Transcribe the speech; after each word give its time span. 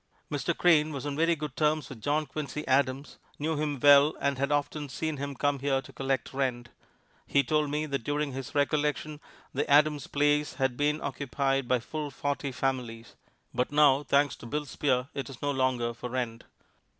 Mr. 0.31 0.57
Crane 0.57 0.91
was 0.91 1.05
on 1.05 1.15
very 1.15 1.35
good 1.35 1.55
terms 1.55 1.87
with 1.87 2.01
John 2.01 2.25
Quincy 2.25 2.67
Adams, 2.67 3.19
knew 3.37 3.55
him 3.55 3.79
well 3.79 4.15
and 4.19 4.39
had 4.39 4.51
often 4.51 4.89
seen 4.89 5.17
him 5.17 5.35
come 5.35 5.59
here 5.59 5.79
to 5.79 5.93
collect 5.93 6.33
rent. 6.33 6.69
He 7.27 7.43
told 7.43 7.69
me 7.69 7.85
that 7.85 8.03
during 8.03 8.31
his 8.31 8.55
recollection 8.55 9.19
the 9.53 9.69
Adams 9.69 10.07
place 10.07 10.55
had 10.55 10.75
been 10.75 11.01
occupied 11.01 11.67
by 11.67 11.77
full 11.81 12.09
forty 12.09 12.51
families. 12.51 13.15
But 13.53 13.71
now, 13.71 14.01
thanks 14.01 14.35
to 14.37 14.47
"Bill 14.47 14.65
Spear," 14.65 15.09
it 15.13 15.29
is 15.29 15.39
no 15.39 15.51
longer 15.51 15.93
for 15.93 16.09
rent. 16.09 16.45